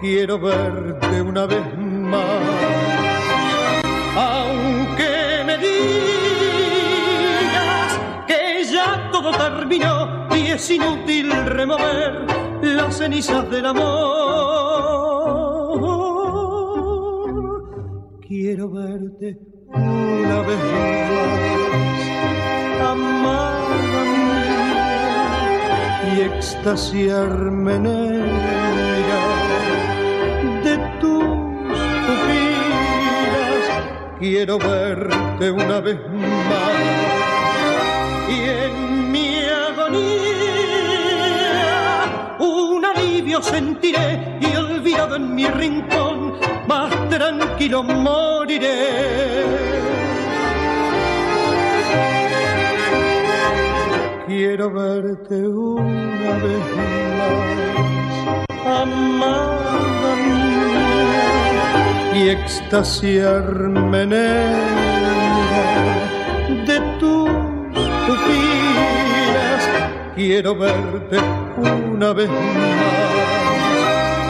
[0.00, 2.24] Quiero verte una vez más.
[4.16, 6.40] Aunque me digas
[8.26, 12.24] que ya todo terminó y es inútil remover
[12.62, 14.69] las cenizas del amor.
[18.50, 19.38] Quiero verte
[19.68, 20.58] una vez
[21.70, 22.00] más,
[22.84, 25.70] amada mía,
[26.12, 29.22] y extasiarme en ella
[30.64, 31.24] de tus
[32.06, 33.66] pupilas.
[34.18, 36.72] Quiero verte una vez más
[38.28, 38.74] y en
[39.12, 40.30] mi agonía
[43.42, 46.19] sentiré y olvidado en mi rincón,
[47.10, 48.78] tranquilo moriré.
[54.26, 56.66] Quiero verte una vez
[57.18, 57.34] más,
[58.64, 61.02] amada mía,
[62.14, 64.06] y extasiarme
[66.68, 67.30] de tus
[68.06, 69.62] pupilas.
[70.14, 71.18] Quiero verte
[71.56, 72.70] una vez más.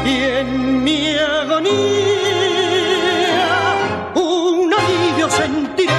[0.06, 2.09] Y en mi agonía
[5.40, 5.92] sentiré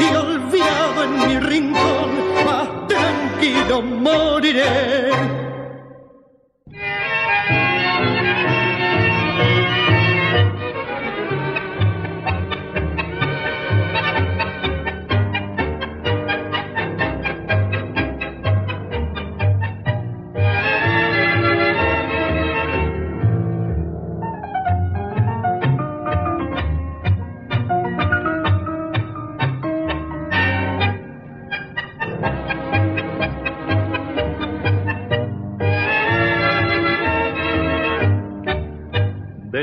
[0.00, 2.10] y olvidado en mi rincón,
[2.44, 5.37] más tranquilo moriré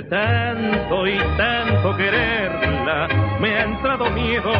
[0.03, 3.07] tanto y tanto quererla,
[3.39, 4.51] me ha entrado miedo,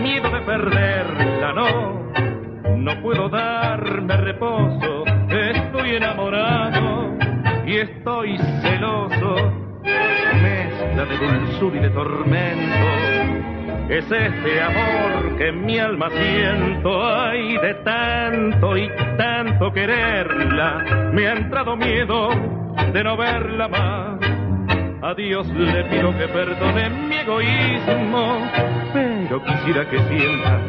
[0.00, 7.16] miedo de perderla, no, no puedo darme reposo, estoy enamorado
[7.66, 9.52] y estoy celoso,
[10.42, 12.86] mezcla de dulzura y de tormento.
[13.88, 21.26] Es este amor que en mi alma siento, ay, de tanto y tanto quererla, me
[21.26, 22.30] ha entrado miedo
[22.92, 24.29] de no verla más
[25.02, 28.50] a Dios le pido que perdone mi egoísmo,
[28.92, 30.60] pero quisiera que sienta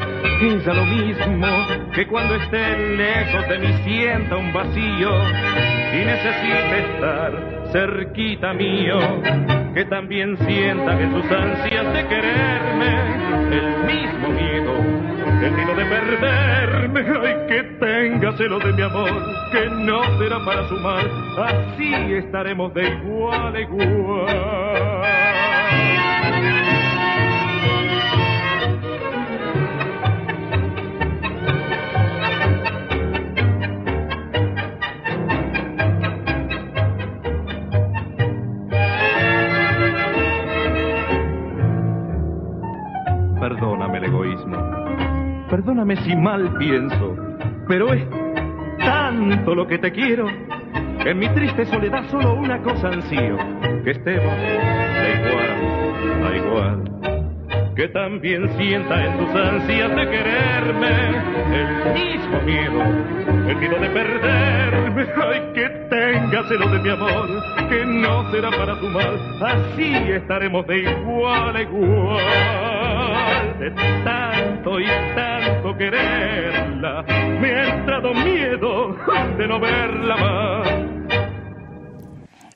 [0.41, 1.47] ella lo mismo,
[1.93, 5.21] que cuando esté lejos de mí sienta un vacío
[5.93, 8.99] y necesite estar cerquita mío,
[9.73, 12.91] que también sienta que sus ansias de quererme,
[13.51, 15.11] el mismo miedo
[15.45, 19.09] el miedo de perderme, ay que tenga celo de mi amor,
[19.51, 25.60] que no será para su mal, así estaremos de igual a igual.
[45.51, 47.17] Perdóname si mal pienso,
[47.67, 48.03] pero es
[48.79, 53.37] tanto lo que te quiero en mi triste soledad solo una cosa ansío,
[53.83, 56.91] que estemos de igual a igual
[57.75, 61.09] que también sienta en sus ansias de quererme
[61.53, 62.81] el mismo miedo,
[63.49, 65.07] el miedo de perderme.
[65.21, 67.27] Ay, que tenga celo de mi amor,
[67.69, 72.80] que no será para tu mal, así estaremos de igual a igual.
[73.61, 78.97] De tanto y tanto quererla, me ha entrado miedo
[79.37, 80.67] de no verla más.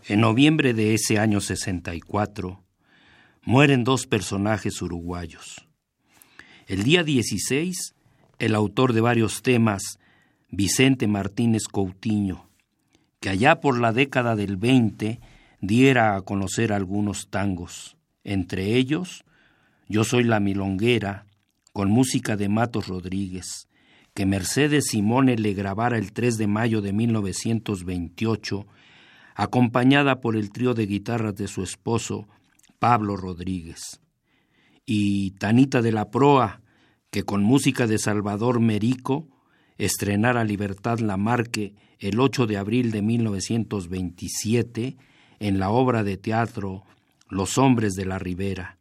[0.08, 2.64] En noviembre de ese año 64,
[3.43, 5.68] mueren dos personajes uruguayos.
[6.66, 7.93] El día 16,
[8.39, 9.99] el autor de varios temas,
[10.49, 12.49] Vicente Martínez Coutinho,
[13.20, 15.20] que allá por la década del 20
[15.62, 19.24] diera a conocer algunos tangos, entre ellos
[19.88, 21.27] Yo soy la milonguera,
[21.71, 23.67] con música de Matos Rodríguez,
[24.15, 28.65] que Mercedes Simone le grabara el 3 de mayo de 1928,
[29.36, 32.27] acompañada por el trío de guitarras de su esposo,
[32.79, 34.01] Pablo Rodríguez.
[34.86, 36.61] Y Tanita de la Proa,
[37.11, 39.27] que con música de Salvador Merico
[39.77, 44.97] estrenara Libertad Lamarque el 8 de abril de 1927
[45.39, 46.83] en la obra de teatro
[47.29, 48.77] Los hombres de la Ribera,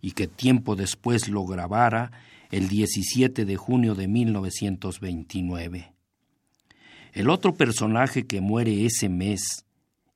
[0.00, 2.10] y que tiempo después lo grabara
[2.50, 5.92] el 17 de junio de 1929.
[7.12, 9.64] El otro personaje que muere ese mes,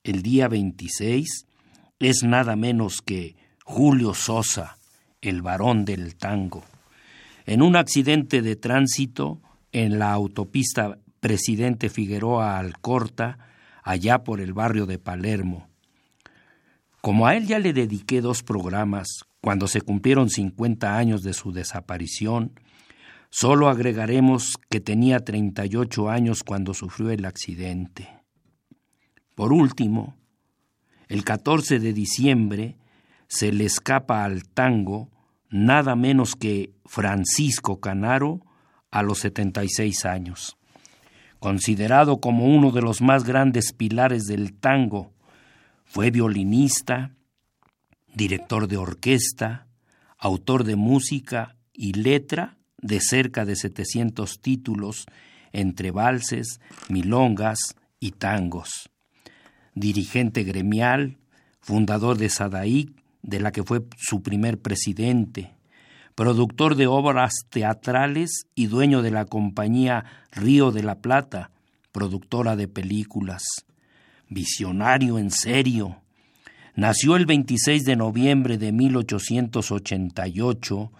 [0.02, 1.46] el día 26,
[1.98, 4.76] es nada menos que Julio Sosa,
[5.20, 6.64] el varón del tango.
[7.46, 9.40] En un accidente de tránsito
[9.72, 13.38] en la autopista Presidente Figueroa Alcorta,
[13.82, 15.68] allá por el barrio de Palermo.
[17.00, 21.52] Como a él ya le dediqué dos programas cuando se cumplieron 50 años de su
[21.52, 22.58] desaparición,
[23.28, 28.08] solo agregaremos que tenía 38 años cuando sufrió el accidente.
[29.34, 30.16] Por último,
[31.08, 32.78] el 14 de diciembre
[33.28, 35.10] se le escapa al tango
[35.50, 38.40] nada menos que Francisco Canaro
[38.90, 40.56] a los 76 años.
[41.38, 45.12] Considerado como uno de los más grandes pilares del tango,
[45.84, 47.14] fue violinista,
[48.14, 49.66] director de orquesta,
[50.18, 55.06] autor de música y letra de cerca de 700 títulos
[55.52, 58.90] entre valses, milongas y tangos
[59.74, 61.18] dirigente gremial,
[61.60, 62.90] fundador de Sadaic,
[63.22, 65.54] de la que fue su primer presidente,
[66.14, 71.50] productor de obras teatrales y dueño de la compañía Río de la Plata,
[71.92, 73.42] productora de películas.
[74.28, 76.02] Visionario en serio.
[76.76, 80.90] Nació el 26 de noviembre de 1888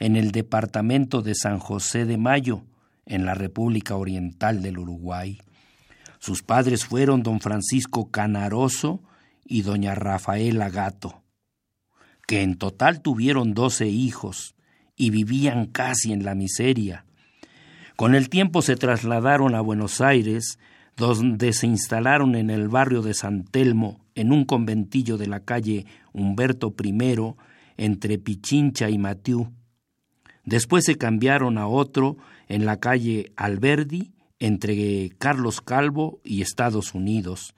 [0.00, 2.64] en el departamento de San José de Mayo,
[3.06, 5.40] en la República Oriental del Uruguay.
[6.18, 9.00] Sus padres fueron don Francisco Canaroso
[9.44, 11.22] y doña Rafaela Gato,
[12.26, 14.56] que en total tuvieron doce hijos
[14.96, 17.04] y vivían casi en la miseria.
[17.94, 20.58] Con el tiempo se trasladaron a Buenos Aires,
[20.96, 25.86] donde se instalaron en el barrio de San Telmo, en un conventillo de la calle
[26.12, 27.34] Humberto I,
[27.76, 29.52] entre Pichincha y Matiú.
[30.44, 32.16] Después se cambiaron a otro
[32.48, 37.54] en la calle Alberdi entre Carlos Calvo y Estados Unidos,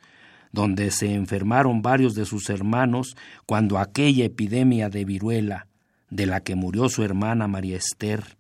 [0.53, 5.67] donde se enfermaron varios de sus hermanos cuando aquella epidemia de viruela,
[6.11, 8.37] de la que murió su hermana María Esther.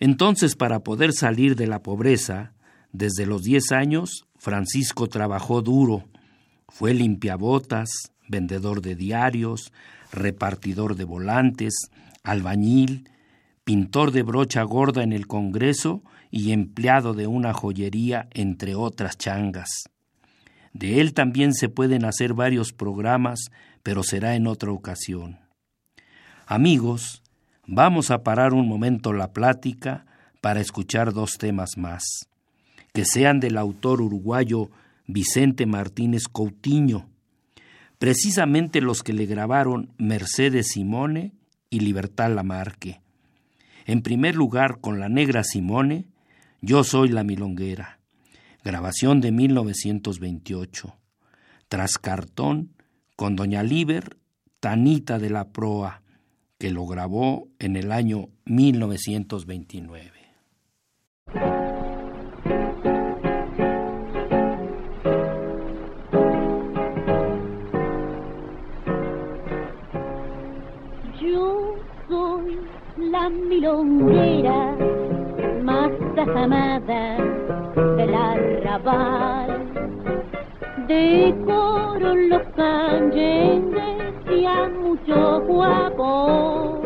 [0.00, 2.52] Entonces, para poder salir de la pobreza,
[2.92, 6.04] desde los diez años, Francisco trabajó duro.
[6.68, 7.88] Fue limpiabotas,
[8.28, 9.72] vendedor de diarios,
[10.12, 11.90] repartidor de volantes,
[12.22, 13.08] albañil,
[13.64, 19.68] pintor de brocha gorda en el Congreso y empleado de una joyería, entre otras changas.
[20.72, 23.50] De él también se pueden hacer varios programas,
[23.82, 25.38] pero será en otra ocasión.
[26.46, 27.22] Amigos,
[27.66, 30.06] vamos a parar un momento la plática
[30.40, 32.02] para escuchar dos temas más,
[32.92, 34.70] que sean del autor uruguayo
[35.10, 37.08] Vicente Martínez Coutinho,
[37.98, 41.32] precisamente los que le grabaron Mercedes Simone
[41.70, 43.00] y Libertad Lamarque.
[43.86, 46.04] En primer lugar, con la negra Simone,
[46.60, 48.00] yo soy la milonguera.
[48.62, 50.94] Grabación de 1928.
[51.68, 52.74] Tras cartón
[53.16, 54.18] con doña Liber
[54.60, 56.02] Tanita de la Proa,
[56.58, 60.17] que lo grabó en el año 1929.
[73.28, 74.74] La milonguera
[75.62, 77.16] más amada
[77.96, 79.66] del arrabal.
[80.86, 86.80] Decoro los canyengues y a mucho guapo,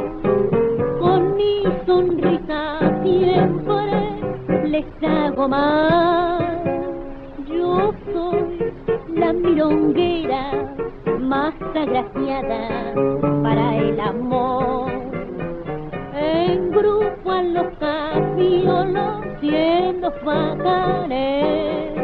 [1.01, 6.43] con mi sonrisa siempre les hago más.
[7.47, 8.73] Yo soy
[9.15, 10.75] la milonguera
[11.21, 12.95] más agraciada
[13.43, 14.82] para el amor.
[16.83, 21.95] Grupo a los capiolos siendo bacanes,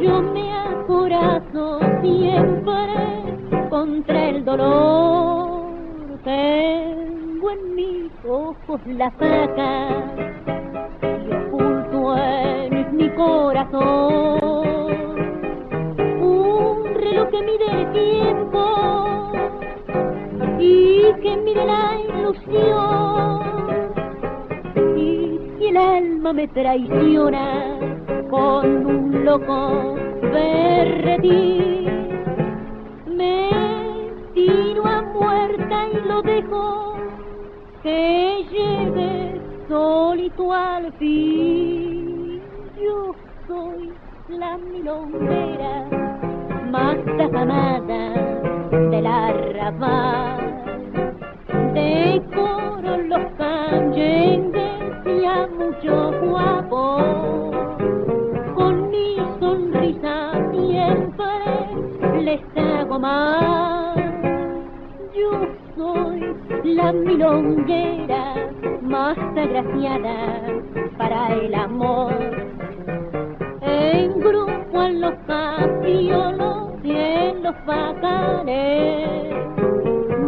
[0.00, 5.66] yo me acorazo siempre contra el dolor.
[6.24, 9.90] Tengo en mis ojos la saca
[11.02, 14.44] y oculto en mi corazón
[17.14, 19.32] lo que mide el tiempo
[20.58, 23.63] y que mide la ilusión.
[25.74, 27.76] El alma me traiciona
[28.30, 31.90] con un loco berretín,
[33.08, 33.50] me
[34.34, 36.94] tiro a muerta y lo dejo
[37.82, 42.40] que llegue solito al fin.
[42.80, 43.16] Yo
[43.48, 43.96] soy
[44.28, 45.88] la milonguera
[46.70, 48.12] más amada
[48.70, 50.53] del arrabal.
[50.53, 50.53] Decoro
[55.34, 57.50] y mucho guapo,
[58.54, 63.96] con mi sonrisa siempre les hago más.
[65.14, 68.50] Yo soy la milonguera
[68.82, 70.42] más agraciada
[70.98, 72.12] para el amor.
[73.60, 79.34] En grupo a los capiolos en los bacanes.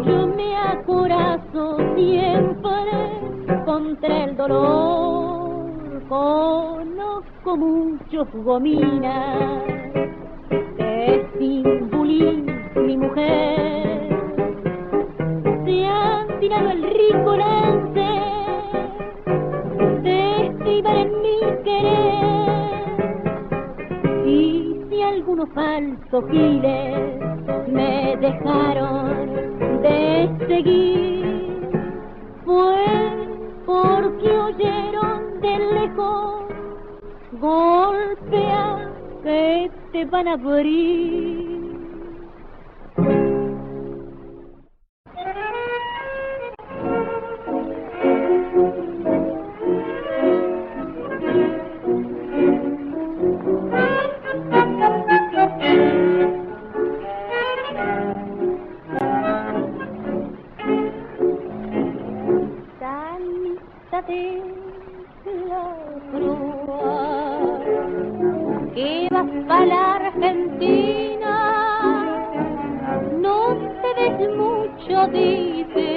[0.04, 3.15] Yo me acorazo siempre
[3.66, 6.02] contra el dolor.
[6.08, 9.64] Conozco muchos gominas
[10.78, 11.90] que sin
[12.86, 14.08] mi mujer
[15.64, 18.08] se han tirado el rico lance
[20.02, 22.26] de estibar en mi querer
[25.02, 27.18] algunos falsos giles
[27.68, 31.68] me dejaron de seguir.
[32.44, 33.35] Fue
[33.66, 36.44] porque oyeron de lejos
[37.32, 38.90] golpea
[39.24, 41.65] que te van a abrir.
[64.08, 65.74] la
[66.12, 67.58] grúa
[68.74, 71.34] que vas para la Argentina.
[73.20, 75.90] No te ves mucho, dice,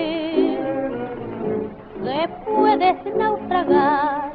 [2.04, 4.32] Te puedes naufragar.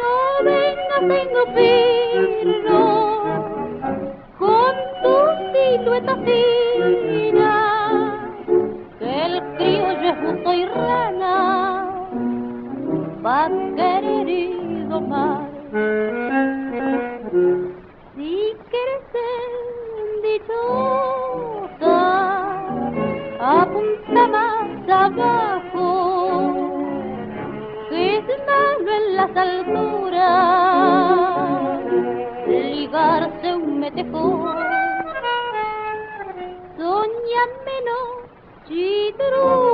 [0.00, 0.14] No
[0.44, 2.80] vengas en gobierno
[4.38, 5.14] con tu
[5.52, 6.59] silueta así.
[32.46, 34.54] ligarse un metejón.
[36.76, 38.08] Soñan menos,
[38.66, 39.69] chidrón.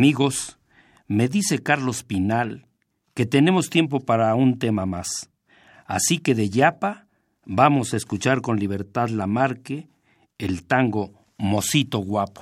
[0.00, 0.58] Amigos,
[1.08, 2.66] me dice Carlos Pinal
[3.12, 5.28] que tenemos tiempo para un tema más.
[5.84, 7.06] Así que de Yapa
[7.44, 9.90] vamos a escuchar con Libertad Lamarque
[10.38, 12.40] el tango Mosito Guapo.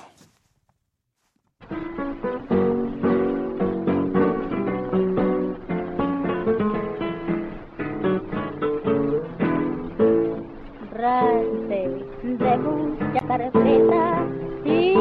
[12.23, 14.25] De mucha carpeta
[14.63, 14.93] y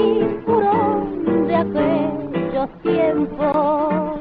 [0.45, 2.28] furón de
[2.59, 4.21] aquellos tiempos,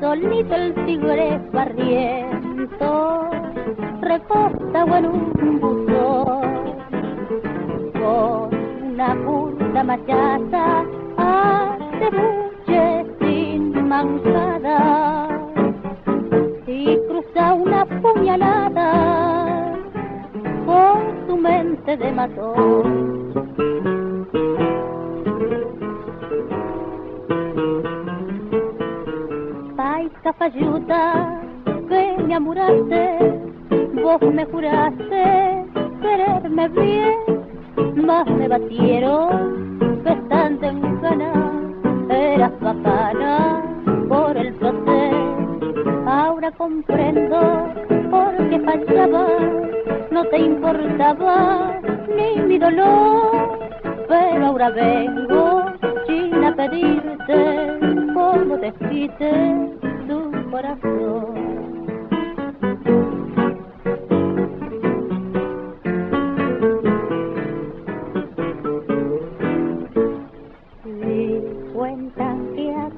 [0.00, 3.30] solito el tigre barriento
[4.00, 6.68] recostado en un buzón.
[7.92, 10.84] Con una punta machaza
[11.16, 15.28] hace buche sin mancada
[16.66, 19.74] y cruza una puñalada
[20.66, 23.67] por su mente de matón.
[30.38, 31.40] Cafayuta,
[31.88, 33.40] que me amuraste,
[34.00, 35.64] vos me juraste
[36.00, 41.32] quererme bien, más me batieron que estando en gana,
[42.08, 43.62] eras bacana
[44.08, 45.14] por el placer.
[46.06, 47.68] Ahora comprendo
[48.08, 49.26] por qué fallaba,
[50.12, 51.80] no te importaba
[52.16, 53.58] ni mi dolor,
[54.06, 55.64] pero ahora vengo
[56.06, 57.78] sin a pedirte
[58.14, 59.87] cómo te quite tu
[60.50, 61.48] corazón.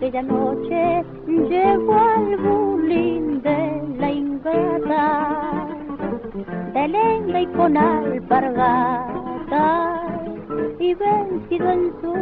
[0.00, 5.66] Aquella noche llegó al bulín de la ingrata,
[6.72, 9.12] de lengua y con alpargata,
[10.78, 12.19] y vencido en su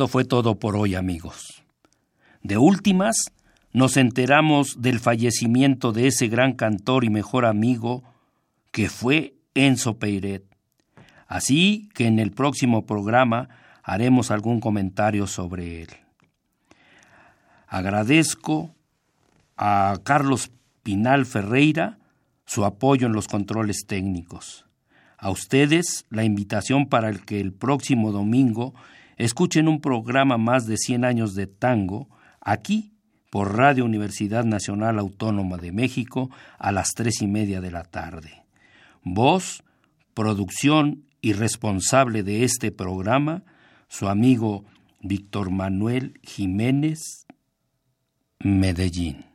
[0.00, 1.62] esto fue todo por hoy, amigos.
[2.42, 3.16] De últimas,
[3.74, 8.02] nos enteramos del fallecimiento de ese gran cantor y mejor amigo
[8.70, 10.42] que fue Enzo Peiret.
[11.26, 13.50] Así que en el próximo programa
[13.82, 15.90] haremos algún comentario sobre él.
[17.66, 18.74] Agradezco
[19.58, 20.50] a Carlos
[20.82, 21.98] Pinal Ferreira
[22.46, 24.64] su apoyo en los controles técnicos.
[25.18, 28.72] A ustedes la invitación para que el próximo domingo
[29.24, 32.08] escuchen un programa más de 100 años de tango
[32.40, 32.94] aquí
[33.30, 38.44] por Radio Universidad Nacional Autónoma de México a las tres y media de la tarde.
[39.04, 39.62] Voz,
[40.14, 43.42] producción y responsable de este programa,
[43.88, 44.64] su amigo
[45.02, 47.26] Víctor Manuel Jiménez,
[48.38, 49.26] Medellín.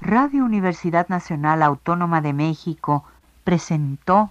[0.00, 3.04] Radio Universidad Nacional Autónoma de México
[3.44, 4.30] presentó